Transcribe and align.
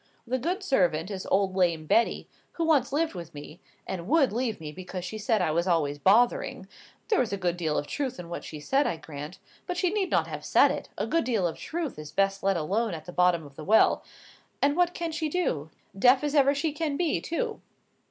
The 0.25 0.37
only 0.49 0.61
servant 0.61 1.11
is 1.11 1.27
old 1.27 1.55
lame 1.55 1.85
Betty, 1.85 2.27
who 2.53 2.65
once 2.65 2.91
lived 2.91 3.13
with 3.13 3.35
me, 3.35 3.59
and 3.85 4.07
would 4.07 4.33
leave 4.33 4.59
me 4.59 4.71
because 4.71 5.05
she 5.05 5.19
said 5.19 5.43
I 5.43 5.51
was 5.51 5.67
always 5.67 5.99
bothering—(there 5.99 7.19
was 7.19 7.31
a 7.31 7.37
good 7.37 7.55
deal 7.55 7.77
of 7.77 7.85
truth 7.85 8.19
in 8.19 8.27
what 8.27 8.43
she 8.43 8.59
said, 8.59 8.87
I 8.87 8.97
grant, 8.97 9.37
but 9.67 9.77
she 9.77 9.91
need 9.91 10.09
not 10.09 10.25
have 10.25 10.43
said 10.43 10.71
it; 10.71 10.89
a 10.97 11.05
good 11.05 11.23
deal 11.25 11.45
of 11.45 11.55
truth 11.59 11.99
is 11.99 12.11
best 12.11 12.41
let 12.41 12.57
alone 12.57 12.95
at 12.95 13.05
the 13.05 13.13
bottom 13.13 13.45
of 13.45 13.55
the 13.55 13.63
well), 13.63 14.03
and 14.59 14.75
what 14.75 14.95
can 14.95 15.11
she 15.11 15.29
do,—deaf 15.29 16.23
as 16.23 16.33
ever 16.33 16.55
she 16.55 16.73
can 16.73 16.97
be, 16.97 17.21
too?" 17.21 17.61